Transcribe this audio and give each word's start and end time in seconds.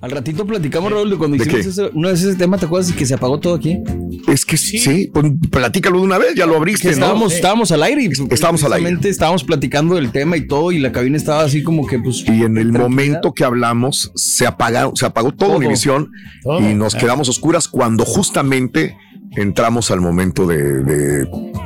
Al 0.00 0.10
ratito 0.10 0.46
platicamos, 0.46 0.92
Raúl, 0.92 1.10
de 1.10 1.16
cuando 1.16 1.36
¿De 1.36 1.42
hicimos 1.44 1.66
ese- 1.66 1.90
una 1.94 2.10
vez 2.10 2.22
ese 2.22 2.36
tema, 2.36 2.58
¿te 2.58 2.66
acuerdas? 2.66 2.92
Que 2.92 3.06
se 3.06 3.14
apagó 3.14 3.40
todo 3.40 3.54
aquí. 3.54 3.78
Es 4.28 4.44
que 4.44 4.56
sí, 4.56 5.10
pues, 5.12 5.26
platícalo 5.50 5.98
de 5.98 6.04
una 6.04 6.18
vez, 6.18 6.34
ya 6.36 6.46
lo 6.46 6.56
abriste, 6.56 6.88
Que 6.88 6.94
estábamos, 6.94 7.30
¿no? 7.30 7.34
estábamos 7.34 7.72
al 7.72 7.82
aire. 7.82 8.02
Y 8.04 8.10
Estábamos 8.32 8.62
al 8.64 8.74
aire. 8.74 8.98
Estábamos 9.08 9.42
platicando 9.44 9.94
del 9.94 10.12
tema 10.12 10.36
y 10.36 10.46
todo, 10.46 10.70
y 10.70 10.78
la 10.78 10.92
cabina 10.92 11.16
estaba 11.16 11.42
así 11.42 11.62
como 11.62 11.86
que, 11.86 11.98
pues. 11.98 12.24
Y 12.28 12.42
en 12.42 12.58
el 12.58 12.72
momento 12.72 13.32
que 13.32 13.44
hablamos, 13.44 14.12
se 14.14 14.46
apagaron, 14.46 14.94
se 14.96 15.06
apagó 15.06 15.32
todo, 15.32 15.48
Todo. 15.50 15.58
Univisión 15.58 16.10
Todo. 16.42 16.60
y 16.60 16.74
nos 16.74 16.94
Ah. 16.94 16.98
quedamos 16.98 17.28
oscuras 17.28 17.66
cuando 17.68 18.04
justamente 18.04 18.96
entramos 19.32 19.90
al 19.90 20.00
momento 20.00 20.46
de, 20.46 20.82
de, 20.82 21.24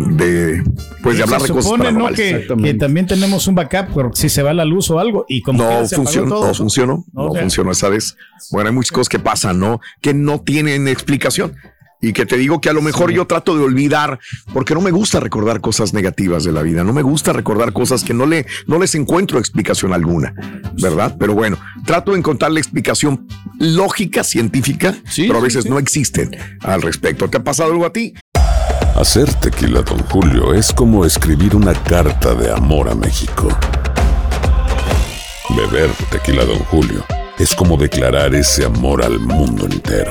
de, 0.09 0.63
pues 1.03 1.17
de 1.17 1.23
hablar 1.23 1.41
se 1.41 1.49
de 1.49 1.53
cosas 1.53 1.65
supone, 1.65 1.93
¿no? 1.93 2.05
paranormales. 2.05 2.47
Que, 2.49 2.63
que 2.63 2.75
también 2.75 3.07
tenemos 3.07 3.47
un 3.47 3.55
backup 3.55 3.93
por 3.93 4.17
si 4.17 4.29
se 4.29 4.43
va 4.43 4.53
la 4.53 4.65
luz 4.65 4.91
o 4.91 4.99
algo. 4.99 5.27
Y 5.29 5.43
como 5.43 5.63
No 5.63 5.87
se 5.87 5.97
funcionó, 5.97 6.29
todo. 6.29 6.47
no 6.49 6.55
funcionó, 6.55 7.05
no 7.13 7.35
funcionó 7.35 7.71
esa 7.73 7.89
vez. 7.89 8.17
Bueno, 8.51 8.69
hay 8.71 8.75
muchas 8.75 8.93
cosas 8.93 9.09
que 9.09 9.19
pasan, 9.19 9.59
¿no? 9.59 9.81
Que 10.01 10.15
no 10.15 10.41
tienen 10.41 10.89
explicación. 10.89 11.55
Y 12.01 12.13
que 12.13 12.25
te 12.25 12.37
digo 12.37 12.61
que 12.61 12.71
a 12.71 12.73
lo 12.73 12.83
mejor 12.83 13.13
yo 13.13 13.27
trato 13.27 13.57
de 13.57 13.63
olvidar, 13.63 14.19
porque 14.53 14.75
no 14.75 14.81
me 14.81 14.91
gusta 14.91 15.21
recordar 15.21 15.61
cosas 15.61 15.93
negativas 15.93 16.45
de 16.45 16.53
la 16.53 16.63
vida, 16.63 16.83
no 16.83 16.93
me 16.93 17.03
gusta 17.03 17.33
recordar 17.33 17.73
cosas 17.73 18.05
que 18.05 18.15
no, 18.15 18.27
le, 18.27 18.47
no 18.67 18.79
les 18.79 18.95
encuentro 18.95 19.39
explicación 19.39 19.93
alguna, 19.93 20.35
¿verdad? 20.81 21.17
Pero 21.19 21.35
bueno, 21.35 21.59
trato 21.85 22.13
de 22.13 22.19
encontrar 22.19 22.53
la 22.53 22.61
explicación 22.61 23.27
lógica, 23.59 24.25
científica, 24.25 24.95
pero 25.17 25.39
a 25.39 25.43
veces 25.43 25.67
no 25.67 25.79
existen 25.79 26.37
al 26.61 26.83
respecto. 26.83 27.29
¿Te 27.29 27.37
ha 27.37 27.45
pasado 27.45 27.73
algo 27.73 27.85
a 27.85 27.93
ti? 27.93 28.15
Hacer 28.97 29.33
tequila, 29.35 29.83
Don 29.83 29.99
Julio, 30.05 30.53
es 30.53 30.73
como 30.73 31.05
escribir 31.05 31.55
una 31.55 31.75
carta 31.75 32.35
de 32.35 32.53
amor 32.53 32.89
a 32.89 32.95
México. 32.95 33.49
Beber 35.57 35.91
tequila, 36.11 36.45
Don 36.45 36.59
Julio, 36.59 37.05
es 37.39 37.55
como 37.55 37.77
declarar 37.77 38.35
ese 38.35 38.65
amor 38.65 39.03
al 39.03 39.19
mundo 39.19 39.67
entero. 39.67 40.11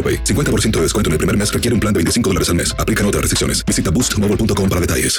AroPay. 0.00 0.24
50% 0.24 0.70
de 0.70 0.82
descuento 0.82 1.08
en 1.08 1.12
el 1.12 1.18
primer 1.18 1.36
mes 1.36 1.52
requiere 1.52 1.74
un 1.74 1.80
plan 1.80 1.92
de 1.92 1.98
25 1.98 2.30
dólares 2.30 2.48
al 2.48 2.54
mes. 2.54 2.74
Aplican 2.78 3.04
otras 3.04 3.20
restricciones. 3.20 3.62
Visita 3.66 3.90
boostmobile.com 3.90 4.68
para 4.68 4.80
detalles. 4.80 5.18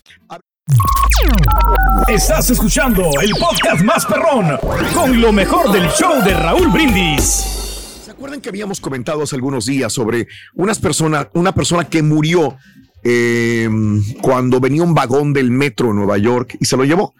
Estás 2.07 2.49
escuchando 2.49 3.03
el 3.21 3.31
podcast 3.31 3.83
más 3.83 4.05
perrón 4.05 4.57
con 4.93 5.19
lo 5.19 5.31
mejor 5.31 5.71
del 5.71 5.87
show 5.89 6.23
de 6.23 6.33
Raúl 6.33 6.69
Brindis. 6.69 7.23
¿Se 8.05 8.11
acuerdan 8.11 8.41
que 8.41 8.49
habíamos 8.49 8.79
comentado 8.79 9.23
hace 9.23 9.35
algunos 9.35 9.65
días 9.65 9.91
sobre 9.91 10.27
unas 10.55 10.79
personas, 10.79 11.27
una 11.33 11.53
persona 11.53 11.85
que 11.85 12.01
murió 12.01 12.57
eh, 13.03 13.69
cuando 14.21 14.59
venía 14.59 14.83
un 14.83 14.93
vagón 14.93 15.33
del 15.33 15.51
metro 15.51 15.89
en 15.89 15.97
Nueva 15.97 16.17
York 16.17 16.55
y 16.59 16.65
se 16.65 16.77
lo 16.77 16.85
llevó? 16.85 17.13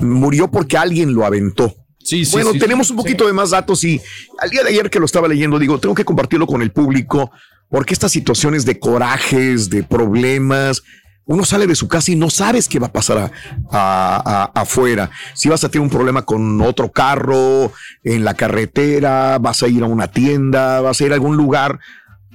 Murió 0.00 0.50
porque 0.50 0.76
alguien 0.76 1.14
lo 1.14 1.24
aventó. 1.24 1.74
Sí, 2.02 2.24
sí, 2.24 2.32
bueno, 2.32 2.52
sí, 2.52 2.58
tenemos 2.58 2.86
sí, 2.88 2.92
un 2.92 2.96
poquito 2.98 3.26
de 3.26 3.32
más 3.32 3.50
datos 3.50 3.84
y 3.84 4.00
al 4.38 4.50
día 4.50 4.62
de 4.62 4.70
ayer 4.70 4.90
que 4.90 4.98
lo 4.98 5.04
estaba 5.06 5.28
leyendo, 5.28 5.58
digo, 5.58 5.78
tengo 5.78 5.94
que 5.94 6.04
compartirlo 6.04 6.46
con 6.46 6.62
el 6.62 6.70
público 6.72 7.30
porque 7.68 7.92
estas 7.94 8.10
situaciones 8.12 8.64
de 8.64 8.78
corajes, 8.80 9.70
de 9.70 9.82
problemas, 9.84 10.82
uno 11.26 11.44
sale 11.44 11.68
de 11.68 11.76
su 11.76 11.86
casa 11.86 12.10
y 12.10 12.16
no 12.16 12.28
sabes 12.28 12.68
qué 12.68 12.80
va 12.80 12.88
a 12.88 12.92
pasar 12.92 13.18
a- 13.18 13.30
a- 13.70 14.50
a- 14.54 14.60
afuera. 14.62 15.10
Si 15.34 15.48
vas 15.48 15.62
a 15.62 15.68
tener 15.68 15.82
un 15.84 15.90
problema 15.90 16.22
con 16.22 16.60
otro 16.62 16.90
carro, 16.90 17.72
en 18.02 18.24
la 18.24 18.34
carretera, 18.34 19.38
vas 19.38 19.62
a 19.62 19.68
ir 19.68 19.84
a 19.84 19.86
una 19.86 20.08
tienda, 20.08 20.80
vas 20.80 21.00
a 21.00 21.04
ir 21.04 21.12
a 21.12 21.14
algún 21.14 21.36
lugar. 21.36 21.78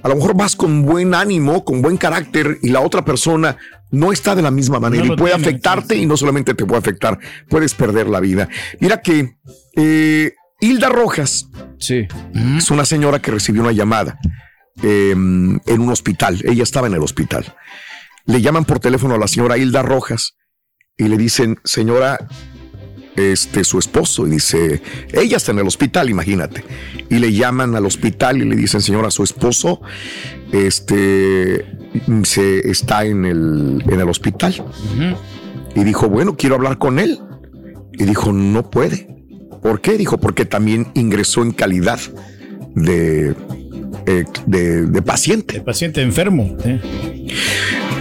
A 0.02 0.08
lo 0.08 0.16
mejor 0.16 0.36
vas 0.36 0.56
con 0.56 0.82
buen 0.82 1.14
ánimo, 1.14 1.64
con 1.64 1.82
buen 1.82 1.96
carácter 1.96 2.58
y 2.62 2.68
la 2.68 2.80
otra 2.80 3.04
persona 3.04 3.56
no 3.90 4.12
está 4.12 4.34
de 4.34 4.42
la 4.42 4.50
misma 4.50 4.78
manera 4.78 5.04
No 5.04 5.14
y 5.14 5.16
puede 5.16 5.34
tiene, 5.34 5.48
afectarte 5.48 5.96
y 5.96 6.06
no 6.06 6.16
solamente 6.16 6.54
te 6.54 6.66
puede 6.66 6.78
afectar, 6.78 7.18
puedes 7.48 7.74
perder 7.74 8.08
la 8.08 8.20
vida. 8.20 8.48
Mira 8.80 9.00
que 9.00 9.36
eh, 9.76 10.34
Hilda 10.60 10.88
Rojas 10.88 11.48
es 11.78 12.70
una 12.70 12.84
señora 12.84 13.20
que 13.20 13.30
recibió 13.30 13.62
una 13.62 13.72
llamada 13.72 14.18
eh, 14.82 15.12
en 15.12 15.80
un 15.80 15.90
hospital. 15.90 16.40
Ella 16.44 16.62
estaba 16.62 16.86
en 16.86 16.94
el 16.94 17.02
hospital. 17.02 17.54
Le 18.26 18.42
llaman 18.42 18.64
por 18.64 18.80
teléfono 18.80 19.14
a 19.14 19.18
la 19.18 19.28
señora 19.28 19.56
Hilda 19.56 19.82
Rojas 19.82 20.36
y 20.96 21.08
le 21.08 21.16
dicen, 21.16 21.58
señora, 21.64 22.26
este, 23.16 23.64
su 23.64 23.78
esposo, 23.78 24.26
y 24.26 24.30
dice, 24.30 24.82
ella 25.12 25.36
está 25.36 25.52
en 25.52 25.58
el 25.58 25.66
hospital, 25.66 26.10
imagínate. 26.10 26.64
Y 27.08 27.18
le 27.18 27.32
llaman 27.32 27.74
al 27.74 27.86
hospital 27.86 28.42
y 28.42 28.44
le 28.44 28.56
dicen, 28.56 28.82
señora, 28.82 29.10
su 29.10 29.22
esposo, 29.22 29.80
este, 30.52 31.64
se 32.24 32.70
está 32.70 33.04
en 33.04 33.24
el, 33.24 33.82
en 33.86 34.00
el 34.00 34.08
hospital. 34.08 34.64
Y 35.74 35.84
dijo, 35.84 36.08
bueno, 36.08 36.36
quiero 36.36 36.56
hablar 36.56 36.78
con 36.78 36.98
él. 36.98 37.18
Y 37.92 38.04
dijo, 38.04 38.32
no 38.32 38.70
puede. 38.70 39.08
¿Por 39.62 39.80
qué? 39.80 39.96
Dijo, 39.96 40.18
porque 40.18 40.44
también 40.44 40.88
ingresó 40.94 41.42
en 41.42 41.52
calidad 41.52 41.98
de, 42.74 43.34
eh, 44.06 44.24
de, 44.46 44.86
de 44.86 45.02
paciente. 45.02 45.56
El 45.56 45.64
paciente 45.64 46.02
enfermo. 46.02 46.56
¿eh? 46.64 46.80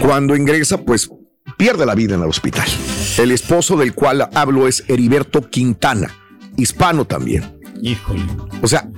Cuando 0.02 0.36
ingresa, 0.36 0.82
pues 0.82 1.10
pierde 1.58 1.86
la 1.86 1.96
vida 1.96 2.16
en 2.16 2.22
el 2.22 2.28
hospital. 2.28 2.68
El 3.18 3.32
esposo 3.32 3.78
del 3.78 3.94
cual 3.94 4.30
hablo 4.34 4.68
es 4.68 4.84
Heriberto 4.90 5.50
Quintana, 5.50 6.14
hispano 6.58 7.06
también. 7.06 7.60
Híjole. 7.82 8.22
O 8.62 8.68
sea, 8.68 8.90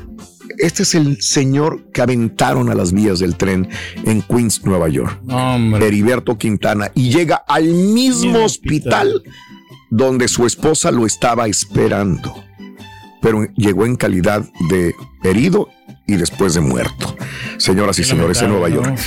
este 0.58 0.84
es 0.84 0.96
el 0.96 1.22
señor 1.22 1.92
que 1.92 2.02
aventaron 2.02 2.70
a 2.70 2.76
las 2.76 2.94
vías 2.94 3.20
del 3.20 3.36
tren 3.36 3.70
en 4.06 4.24
Queens, 4.24 4.66
Nueva 4.66 4.90
York. 4.90 5.22
Heriberto 5.80 6.38
Quintana. 6.38 6.92
Y 6.96 7.12
llega 7.12 7.36
al 7.48 7.66
mismo 7.66 8.44
hospital 8.44 9.22
donde 9.92 10.28
su 10.28 10.48
esposa 10.48 10.92
lo 10.92 11.06
estaba 11.06 11.48
esperando. 11.48 12.34
Pero 13.22 13.46
llegó 13.56 13.86
en 13.86 13.98
calidad 13.98 14.50
de 14.70 14.96
herido 15.24 15.70
y 16.08 16.16
después 16.16 16.54
de 16.54 16.62
muerto. 16.62 17.16
Señoras 17.58 18.00
y 18.00 18.04
señores, 18.04 18.42
en 18.42 18.50
Nueva 18.50 18.70
York. 18.70 18.98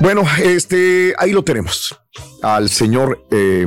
Bueno, 0.00 0.24
este, 0.42 1.14
ahí 1.18 1.32
lo 1.32 1.44
tenemos. 1.44 1.98
Al 2.42 2.68
señor 2.68 3.24
eh, 3.30 3.64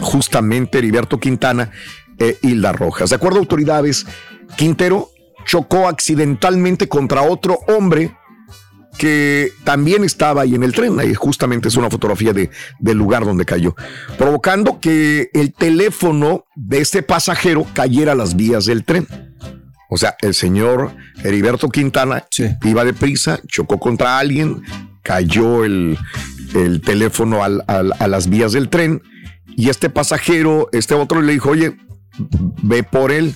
justamente 0.00 0.78
Heriberto 0.78 1.18
Quintana 1.18 1.70
e 2.18 2.36
Hilda 2.42 2.72
Rojas. 2.72 3.10
De 3.10 3.16
acuerdo 3.16 3.38
a 3.38 3.40
autoridades, 3.40 4.06
Quintero 4.56 5.08
chocó 5.44 5.88
accidentalmente 5.88 6.88
contra 6.88 7.22
otro 7.22 7.58
hombre 7.66 8.14
que 8.98 9.52
también 9.64 10.04
estaba 10.04 10.42
ahí 10.42 10.54
en 10.54 10.62
el 10.62 10.72
tren. 10.72 11.00
Ahí 11.00 11.14
justamente 11.14 11.68
es 11.68 11.76
una 11.76 11.90
fotografía 11.90 12.32
de, 12.32 12.50
del 12.78 12.98
lugar 12.98 13.24
donde 13.24 13.44
cayó, 13.44 13.74
provocando 14.18 14.80
que 14.80 15.30
el 15.32 15.52
teléfono 15.54 16.44
de 16.54 16.80
este 16.80 17.02
pasajero 17.02 17.66
cayera 17.72 18.12
a 18.12 18.16
las 18.16 18.36
vías 18.36 18.66
del 18.66 18.84
tren. 18.84 19.06
O 19.94 19.98
sea, 19.98 20.16
el 20.22 20.32
señor 20.32 20.96
Heriberto 21.22 21.68
Quintana 21.68 22.24
iba 22.64 22.82
deprisa, 22.82 23.40
chocó 23.46 23.78
contra 23.78 24.18
alguien, 24.18 24.62
cayó 25.02 25.66
el, 25.66 25.98
teléfono 26.82 27.44
a 27.44 28.08
las 28.08 28.30
vías 28.30 28.52
del 28.52 28.70
tren 28.70 29.02
y 29.54 29.68
este 29.68 29.90
pasajero, 29.90 30.70
este 30.72 30.94
otro 30.94 31.20
le 31.20 31.34
dijo, 31.34 31.50
oye, 31.50 31.76
ve 32.62 32.82
por 32.84 33.12
él. 33.12 33.34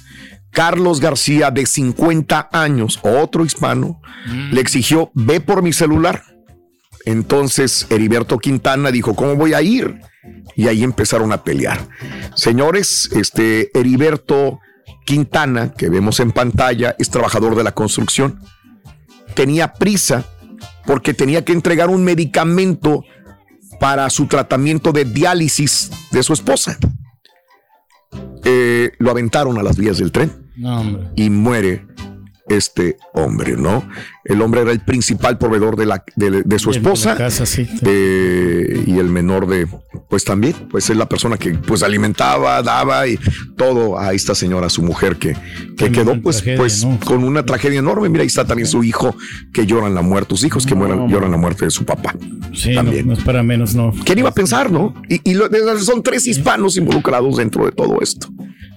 Carlos 0.50 1.00
García, 1.00 1.50
de 1.50 1.66
50 1.66 2.48
años, 2.50 3.00
otro 3.02 3.44
hispano, 3.44 4.00
mm. 4.26 4.54
le 4.54 4.60
exigió, 4.62 5.10
ve 5.12 5.42
por 5.42 5.62
mi 5.62 5.74
celular. 5.74 6.22
Entonces 7.04 7.86
Heriberto 7.90 8.38
Quintana 8.38 8.90
dijo, 8.90 9.14
¿cómo 9.14 9.36
voy 9.36 9.52
a 9.52 9.60
ir? 9.60 10.00
Y 10.54 10.68
ahí 10.68 10.82
empezaron 10.82 11.32
a 11.32 11.44
pelear. 11.44 11.86
Señores, 12.34 13.10
este 13.12 13.70
Heriberto 13.78 14.60
Quintana, 15.06 15.72
que 15.72 15.88
vemos 15.88 16.20
en 16.20 16.32
pantalla, 16.32 16.96
es 16.98 17.08
trabajador 17.08 17.54
de 17.54 17.64
la 17.64 17.72
construcción. 17.72 18.40
Tenía 19.34 19.72
prisa 19.72 20.26
porque 20.84 21.14
tenía 21.14 21.44
que 21.44 21.52
entregar 21.52 21.88
un 21.88 22.04
medicamento 22.04 23.04
para 23.80 24.10
su 24.10 24.26
tratamiento 24.26 24.92
de 24.92 25.04
diálisis 25.04 25.90
de 26.10 26.22
su 26.22 26.32
esposa. 26.32 26.76
Eh, 28.44 28.92
lo 28.98 29.10
aventaron 29.10 29.58
a 29.58 29.62
las 29.62 29.76
vías 29.76 29.98
del 29.98 30.12
tren 30.12 30.50
y 31.14 31.30
muere 31.30 31.86
este 32.48 32.96
hombre, 33.12 33.56
¿no? 33.56 33.88
El 34.24 34.42
hombre 34.42 34.62
era 34.62 34.72
el 34.72 34.80
principal 34.80 35.38
proveedor 35.38 35.76
de, 35.76 35.86
la, 35.86 36.04
de, 36.16 36.58
su 36.58 36.70
esposa 36.70 37.16
eh, 37.82 38.84
y 38.86 38.98
el 38.98 39.08
menor 39.08 39.46
de, 39.46 39.68
pues 40.08 40.24
también, 40.24 40.54
pues 40.70 40.88
es 40.88 40.96
la 40.96 41.08
persona 41.08 41.36
que 41.36 41.52
pues 41.54 41.82
alimentaba, 41.82 42.62
daba 42.62 43.06
y 43.08 43.18
todo 43.56 43.98
a 43.98 44.12
esta 44.12 44.34
señora, 44.34 44.68
su 44.68 44.82
mujer 44.82 45.16
que, 45.16 45.36
que 45.76 45.90
quedó 45.90 46.20
pues, 46.20 46.44
pues 46.56 46.86
con 47.04 47.24
una 47.24 47.44
tragedia 47.44 47.80
enorme. 47.80 48.08
Mira, 48.08 48.22
ahí 48.22 48.28
está 48.28 48.44
también 48.44 48.68
su 48.68 48.84
hijo 48.84 49.16
que 49.52 49.66
lloran 49.66 49.94
la 49.94 50.02
muerte, 50.02 50.30
sus 50.30 50.44
hijos 50.44 50.66
que 50.66 50.74
mueran, 50.74 51.08
lloran 51.08 51.30
la 51.30 51.36
muerte 51.36 51.64
de 51.64 51.70
su 51.70 51.84
papá. 51.84 52.14
Sí, 52.54 52.74
también. 52.74 53.06
No, 53.06 53.12
es 53.14 53.22
para 53.24 53.42
menos, 53.42 53.74
no. 53.74 53.92
¿Quién 54.04 54.18
iba 54.18 54.28
a 54.28 54.34
pensar, 54.34 54.70
no? 54.70 54.94
Y, 55.08 55.20
y 55.30 55.36
son 55.80 56.02
tres 56.02 56.26
hispanos 56.26 56.76
involucrados 56.76 57.36
dentro 57.36 57.64
de 57.64 57.72
todo 57.72 58.00
esto. 58.00 58.28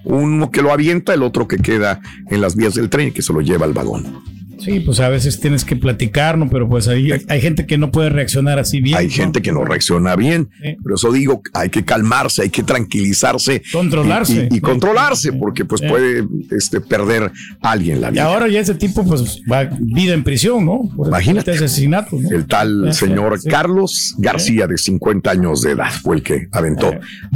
Uno 0.04 0.50
que 0.50 0.62
lo 0.62 0.72
avienta, 0.72 1.14
el 1.14 1.22
otro 1.22 1.46
que 1.46 1.58
queda 1.58 2.00
en 2.30 2.40
las 2.40 2.56
vías 2.56 2.74
del 2.74 2.88
tren 2.88 3.08
y 3.08 3.12
que 3.12 3.22
se 3.22 3.32
lo 3.32 3.40
lleva 3.40 3.66
al 3.66 3.72
vagón. 3.72 4.22
Sí, 4.60 4.80
pues 4.80 5.00
a 5.00 5.08
veces 5.08 5.40
tienes 5.40 5.64
que 5.64 5.76
platicar, 5.76 6.36
¿no? 6.38 6.48
Pero 6.50 6.68
pues 6.68 6.88
hay, 6.88 7.10
hay 7.28 7.40
gente 7.40 7.66
que 7.66 7.78
no 7.78 7.90
puede 7.90 8.10
reaccionar 8.10 8.58
así 8.58 8.80
bien. 8.80 8.98
Hay 8.98 9.10
gente 9.10 9.42
que 9.42 9.52
no 9.52 9.64
reacciona 9.64 10.16
bien. 10.16 10.50
Pero 10.60 10.94
eso 10.94 11.12
digo, 11.12 11.42
hay 11.54 11.70
que 11.70 11.84
calmarse, 11.84 12.42
hay 12.42 12.50
que 12.50 12.62
tranquilizarse. 12.62 13.62
Controlarse. 13.72 14.48
Y, 14.50 14.60
controlarse, 14.60 15.32
porque 15.32 15.64
pues 15.64 15.80
puede 15.82 16.26
este, 16.50 16.80
perder 16.80 17.32
a 17.62 17.70
alguien 17.70 18.00
la 18.00 18.10
vida. 18.10 18.22
Y 18.22 18.24
ahora 18.24 18.48
ya 18.48 18.60
ese 18.60 18.74
tipo 18.74 19.04
pues 19.04 19.40
va 19.50 19.68
vida 19.80 20.14
en 20.14 20.24
prisión, 20.24 20.64
¿no? 20.64 20.82
Imagínate. 21.06 21.52
Este 21.52 21.64
asesinato, 21.64 22.16
¿no? 22.20 22.30
El 22.30 22.46
tal 22.46 22.92
señor 22.92 23.40
Carlos 23.48 24.14
García, 24.18 24.66
de 24.66 24.76
50 24.76 25.30
años 25.30 25.62
de 25.62 25.72
edad, 25.72 25.90
fue 26.02 26.16
el 26.16 26.22
que 26.22 26.48
aventó 26.52 26.92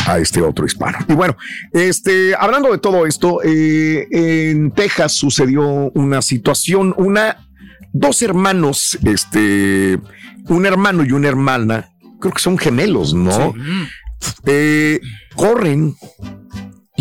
a 0.06 0.18
este 0.18 0.42
otro 0.42 0.66
hispano. 0.66 0.98
Y 1.08 1.14
bueno, 1.14 1.36
este, 1.72 2.34
hablando 2.38 2.70
de 2.70 2.78
todo 2.78 3.06
esto, 3.06 3.40
eh, 3.42 4.06
en 4.10 4.70
Texas 4.72 5.12
sucedió 5.12 5.90
una 5.94 6.22
situación, 6.22 6.94
dos 7.92 8.22
hermanos, 8.22 8.98
este, 9.04 9.98
un 10.48 10.66
hermano 10.66 11.04
y 11.04 11.12
una 11.12 11.28
hermana, 11.28 11.90
creo 12.20 12.32
que 12.32 12.42
son 12.42 12.58
gemelos, 12.58 13.14
¿no? 13.14 13.54
Eh, 14.46 15.00
corren 15.34 15.94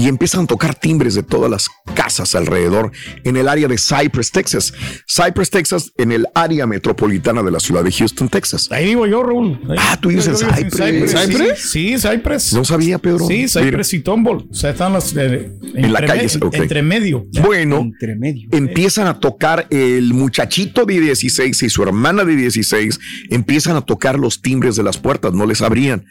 y 0.03 0.09
empiezan 0.09 0.43
a 0.43 0.47
tocar 0.47 0.75
timbres 0.75 1.15
de 1.15 1.23
todas 1.23 1.49
las 1.49 1.69
casas 1.95 2.35
alrededor 2.35 2.91
en 3.23 3.37
el 3.37 3.47
área 3.47 3.69
de 3.69 3.77
Cypress, 3.77 4.31
Texas. 4.31 4.73
Cypress, 5.07 5.49
Texas, 5.49 5.93
en 5.97 6.11
el 6.11 6.25
área 6.35 6.67
metropolitana 6.67 7.41
de 7.41 7.49
la 7.51 7.61
ciudad 7.61 7.85
de 7.85 7.91
Houston, 7.93 8.27
Texas. 8.27 8.69
Ahí 8.69 8.87
vivo 8.87 9.07
yo, 9.07 9.23
Raúl. 9.23 9.61
ah, 9.77 9.97
tú 10.01 10.09
vives 10.09 10.27
en 10.27 10.35
Cypress. 10.35 11.13
Cypress. 11.13 11.71
Sí, 11.71 11.95
Cypress. 11.97 12.51
No 12.51 12.65
sabía, 12.65 12.97
Pedro. 12.99 13.25
Sí, 13.25 13.47
Cypress 13.47 13.93
y 13.93 14.01
Tomball. 14.01 14.45
O 14.51 14.53
sea, 14.53 14.71
están 14.71 14.91
las, 14.91 15.15
eh, 15.15 15.53
en 15.73 15.93
la 15.93 16.05
calle. 16.05 16.27
Entre 16.51 16.81
medio. 16.81 17.25
Bueno, 17.41 17.77
entre 17.79 18.17
medio. 18.17 18.49
empiezan 18.51 19.07
a 19.07 19.21
tocar 19.21 19.67
el 19.69 20.13
muchachito 20.13 20.83
de 20.85 20.99
16 20.99 21.63
y 21.63 21.69
su 21.69 21.81
hermana 21.81 22.25
de 22.25 22.35
16, 22.35 22.99
empiezan 23.29 23.77
a 23.77 23.81
tocar 23.81 24.19
los 24.19 24.41
timbres 24.41 24.75
de 24.75 24.83
las 24.83 24.97
puertas, 24.97 25.31
no 25.31 25.45
les 25.45 25.61
abrían 25.61 26.03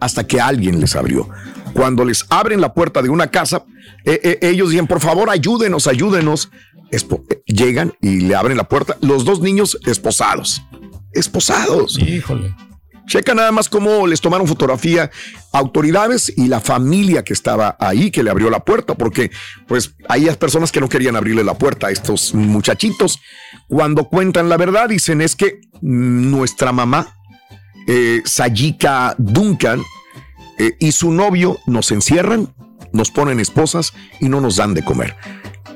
hasta 0.00 0.26
que 0.26 0.40
alguien 0.40 0.80
les 0.80 0.96
abrió. 0.96 1.28
Cuando 1.72 2.04
les 2.04 2.26
abren 2.30 2.60
la 2.60 2.74
puerta 2.74 3.02
de 3.02 3.10
una 3.10 3.28
casa, 3.28 3.64
eh, 4.04 4.20
eh, 4.22 4.38
ellos 4.42 4.70
dicen, 4.70 4.86
por 4.86 5.00
favor, 5.00 5.30
ayúdenos, 5.30 5.86
ayúdenos. 5.86 6.50
llegan 7.46 7.92
y 8.00 8.20
le 8.20 8.34
abren 8.34 8.56
la 8.56 8.64
puerta. 8.64 8.96
Los 9.00 9.24
dos 9.24 9.40
niños 9.40 9.78
esposados. 9.86 10.62
Esposados. 11.12 11.98
Híjole. 11.98 12.54
Checa 13.06 13.34
nada 13.34 13.50
más 13.50 13.68
cómo 13.68 14.06
les 14.06 14.20
tomaron 14.20 14.46
fotografía 14.46 15.10
autoridades 15.52 16.32
y 16.36 16.46
la 16.46 16.60
familia 16.60 17.24
que 17.24 17.32
estaba 17.32 17.76
ahí, 17.80 18.12
que 18.12 18.22
le 18.22 18.30
abrió 18.30 18.50
la 18.50 18.60
puerta, 18.60 18.94
porque 18.94 19.32
pues 19.66 19.96
hay 20.08 20.26
personas 20.36 20.70
que 20.70 20.80
no 20.80 20.88
querían 20.88 21.16
abrirle 21.16 21.42
la 21.42 21.58
puerta 21.58 21.88
a 21.88 21.90
estos 21.90 22.34
muchachitos. 22.34 23.18
Cuando 23.66 24.04
cuentan 24.04 24.48
la 24.48 24.56
verdad, 24.56 24.88
dicen 24.88 25.22
es 25.22 25.34
que 25.34 25.60
nuestra 25.80 26.70
mamá 26.70 27.19
eh, 27.92 28.22
Sayika 28.24 29.16
Duncan 29.18 29.82
eh, 30.58 30.76
y 30.78 30.92
su 30.92 31.10
novio 31.10 31.58
nos 31.66 31.90
encierran, 31.90 32.54
nos 32.92 33.10
ponen 33.10 33.40
esposas 33.40 33.94
y 34.20 34.28
no 34.28 34.40
nos 34.40 34.56
dan 34.56 34.74
de 34.74 34.84
comer. 34.84 35.16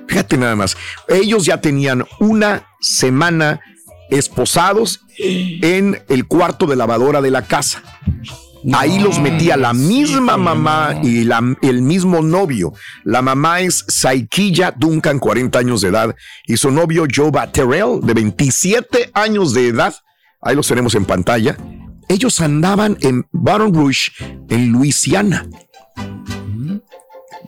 Fíjate 0.06 0.38
nada 0.38 0.54
más, 0.54 0.76
ellos 1.08 1.44
ya 1.44 1.60
tenían 1.60 2.04
una 2.20 2.68
semana 2.80 3.60
esposados 4.10 5.00
en 5.18 6.00
el 6.08 6.28
cuarto 6.28 6.66
de 6.66 6.76
lavadora 6.76 7.20
de 7.20 7.32
la 7.32 7.42
casa. 7.48 7.82
Ahí 8.72 9.00
los 9.00 9.18
metía 9.18 9.56
la 9.56 9.72
misma 9.72 10.36
mamá 10.36 11.00
y 11.02 11.28
el 11.62 11.82
mismo 11.82 12.22
novio. 12.22 12.74
La 13.02 13.22
mamá 13.22 13.60
es 13.60 13.84
Saikilla 13.88 14.70
Duncan, 14.70 15.18
40 15.18 15.58
años 15.58 15.80
de 15.80 15.88
edad, 15.88 16.14
y 16.46 16.58
su 16.58 16.70
novio 16.70 17.06
Joe 17.12 17.32
Terrell, 17.52 18.00
de 18.02 18.14
27 18.14 19.10
años 19.14 19.52
de 19.52 19.66
edad. 19.66 19.94
Ahí 20.40 20.54
los 20.54 20.68
tenemos 20.68 20.94
en 20.94 21.06
pantalla 21.06 21.56
ellos 22.08 22.40
andaban 22.40 22.96
en 23.00 23.26
Baton 23.32 23.74
Rouge, 23.74 24.12
en 24.48 24.72
Luisiana. 24.72 25.46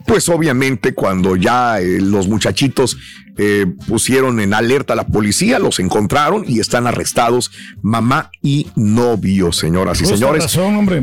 Pues 0.07 0.29
obviamente 0.29 0.93
cuando 0.93 1.35
ya 1.35 1.79
eh, 1.79 1.99
los 2.01 2.27
muchachitos 2.27 2.97
eh, 3.39 3.67
pusieron 3.87 4.39
en 4.39 4.55
alerta 4.55 4.93
a 4.93 4.95
la 4.95 5.05
policía, 5.05 5.59
los 5.59 5.79
encontraron 5.79 6.43
y 6.47 6.59
están 6.59 6.87
arrestados 6.87 7.51
mamá 7.83 8.31
y 8.41 8.65
novio, 8.75 9.51
señoras 9.51 10.01
y 10.01 10.05
señores. 10.07 10.57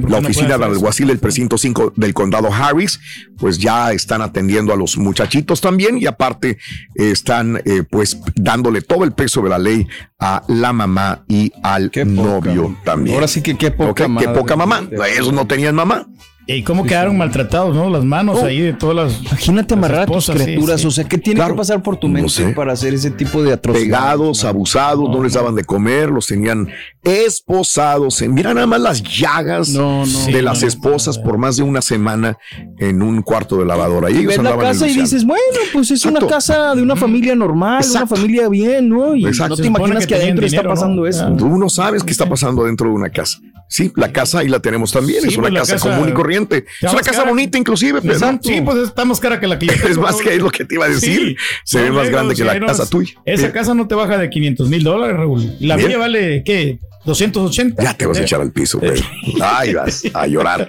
la 0.09 0.19
oficina 0.19 0.55
del 0.55 0.65
alguacil 0.65 1.07
del 1.07 1.21
precinto 1.21 1.59
5 1.59 1.93
del 1.95 2.13
condado 2.13 2.53
Harris, 2.53 2.99
pues 3.39 3.59
ya 3.59 3.93
están 3.93 4.21
atendiendo 4.21 4.73
a 4.73 4.77
los 4.77 4.99
muchachitos 4.99 5.61
también 5.61 5.97
y 5.99 6.07
aparte 6.07 6.59
están 6.97 7.63
eh, 7.65 7.85
pues 7.89 8.19
dándole 8.35 8.83
todo 8.83 9.05
el 9.05 9.13
peso 9.13 9.41
de 9.43 9.51
la 9.51 9.59
ley 9.59 9.87
a 10.19 10.43
la 10.49 10.73
mamá 10.73 11.25
y 11.29 11.53
al 11.63 11.93
novio 12.07 12.77
también. 12.85 13.15
Ahora 13.15 13.29
sí 13.29 13.43
que 13.43 13.57
qué 13.57 13.71
poca, 13.71 14.09
qué 14.19 14.29
poca 14.31 14.57
mamá. 14.57 14.89
Ellos 15.09 15.33
no 15.33 15.47
tenían 15.47 15.77
mamá. 15.77 16.09
¿Y 16.47 16.63
cómo 16.63 16.85
quedaron 16.85 17.17
maltratados, 17.17 17.75
no? 17.75 17.89
Las 17.89 18.05
manos 18.05 18.39
oh. 18.43 18.47
ahí 18.47 18.61
de 18.61 18.73
todas 18.75 18.97
las. 18.97 19.23
Imagínate 19.23 19.75
amarrar 19.75 20.03
a 20.03 20.07
tus 20.07 20.31
criaturas. 20.31 20.85
O 20.85 20.91
sea, 20.91 21.05
¿qué 21.05 21.17
tiene 21.17 21.45
que 21.45 21.55
pasar 21.55 21.83
por 21.83 21.97
tu 21.97 22.09
mente 22.09 22.53
para 22.55 22.73
hacer 22.73 22.93
ese 22.93 23.11
tipo 23.11 23.43
de 23.43 23.53
atrocidades? 23.53 23.89
Pegados, 23.89 24.45
abusados, 24.45 25.09
no, 25.09 25.23
les 25.23 25.33
daban 25.33 25.55
de 25.55 25.65
comer, 25.65 26.11
los 26.11 26.27
tenían 26.27 26.69
esposados. 27.05 28.23
Mira 28.23 28.55
nada 28.55 28.67
más 28.67 28.81
las 28.81 29.03
llagas 29.03 29.73
de 29.73 30.43
las 30.43 30.63
esposas 30.63 31.19
por 31.19 31.39
más 31.39 31.57
de 31.57 31.63
una 31.63 31.83
semana 31.83 32.39
en 32.79 33.03
un 33.03 33.23
cuarto 33.23 33.59
de 33.59 33.67
lavadora. 33.67 34.11
Y, 34.11 34.27
ves 34.27 34.39
la 34.39 34.57
casa 34.57 34.89
y 34.89 34.95
dices, 34.95 35.25
bueno, 35.25 35.43
pues 35.73 35.91
es 35.91 36.05
una 36.05 36.21
casa 36.27 36.75
de 36.75 36.83
una 36.83 36.97
familia 36.97 37.35
normal, 37.35 37.85
una 37.89 38.07
familia 38.07 38.49
bien, 38.49 38.89
¿no? 38.89 39.15
Y 39.15 39.25
no 39.25 39.57
te 39.57 39.67
imaginas 39.67 40.07
que, 40.07 40.15
adentro 40.15 40.47
está 40.47 40.63
pasando 40.63 41.07
eso. 41.07 41.35
Tú 41.37 41.59
no 41.59 41.69
sabes 41.69 42.03
qué 42.03 42.13
está 42.13 42.29
pasando 42.29 42.65
dentro 42.65 42.89
de 42.89 42.95
una 42.95 43.11
casa. 43.11 43.39
Sí, 43.69 43.91
la 43.97 44.13
casa 44.13 44.41
ahí 44.41 44.49
la 44.49 44.61
tenemos 44.61 44.93
también. 44.93 45.27
es 45.27 45.37
una 45.37 45.49
pues 45.49 45.69
casa, 45.69 45.79
común 45.79 46.09
y 46.09 46.13
corriente. 46.13 46.65
Es 46.81 46.93
una 46.93 47.03
casa 47.03 47.25
bonita, 47.25 47.59
inclusive. 47.59 48.01
Pero, 48.03 48.39
sí, 48.43 48.61
pues 48.61 48.79
está 48.79 49.05
más 49.05 49.19
cara 49.21 49.41
que 49.41 49.47
la 49.47 49.59
que 49.59 49.67
yo 49.67 49.73
Es 49.89 49.99
más 49.99 50.17
que 50.17 50.35
es 50.35 50.43
lo 50.43 50.51
que 50.51 50.65
te 50.65 50.75
iba 50.77 50.85
a 50.85 50.89
decir. 50.89 51.37
Se 51.65 51.83
ve 51.83 51.91
más 51.91 52.09
grande 52.11 52.35
que 52.35 52.45
la 52.45 52.59
casa 52.61 52.89
tuya. 52.89 53.15
Esa 53.25 53.53
casa 53.53 53.75
no 53.75 53.89
te 53.89 53.95
baja 53.95 54.19
de 54.19 54.31
500 54.31 54.69
mil 54.69 54.83
dólares, 54.83 55.17
Raúl. 55.17 55.57
La 55.61 55.77
mía 55.77 55.99
vale, 55.99 56.43
¿qué? 56.45 56.79
280. 57.05 57.83
Ya 57.83 57.95
te 57.95 58.07
vas 58.07 58.19
a 58.19 58.23
echar 58.23 58.41
al 58.41 58.53
piso, 58.53 58.79
güey. 58.79 59.03
Ay, 59.43 59.75
vas 59.75 60.03
a 60.13 60.27
llorar. 60.27 60.69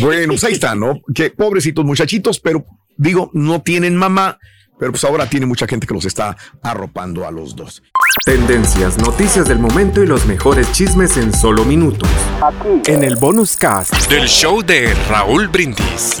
Bueno, 0.00 0.32
pues 0.32 0.44
ahí 0.44 0.52
está, 0.52 0.74
¿no? 0.74 1.00
Que 1.14 1.30
pobrecitos 1.30 1.84
muchachitos, 1.84 2.40
pero 2.40 2.64
digo, 2.96 3.30
no 3.32 3.62
tienen 3.62 3.96
mamá, 3.96 4.38
pero 4.78 4.92
pues 4.92 5.04
ahora 5.04 5.26
tiene 5.26 5.46
mucha 5.46 5.66
gente 5.66 5.86
que 5.86 5.94
los 5.94 6.04
está 6.04 6.36
arropando 6.62 7.26
a 7.26 7.30
los 7.30 7.54
dos. 7.54 7.82
Tendencias, 8.24 8.98
noticias 8.98 9.48
del 9.48 9.58
momento 9.58 10.02
y 10.02 10.06
los 10.06 10.26
mejores 10.26 10.70
chismes 10.72 11.16
en 11.16 11.32
solo 11.32 11.64
minutos. 11.64 12.08
Aquí. 12.42 12.90
En 12.90 13.04
el 13.04 13.16
bonus 13.16 13.56
cast 13.56 13.94
del 14.08 14.28
show 14.28 14.62
de 14.62 14.94
Raúl 15.08 15.48
Brindis. 15.48 16.20